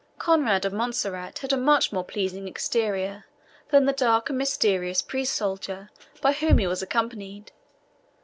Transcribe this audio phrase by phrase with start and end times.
[0.17, 3.25] Conrade of Montserrat had a much more pleasing exterior
[3.69, 5.91] than the dark and mysterious priest soldier
[6.23, 7.51] by whom he was accompanied.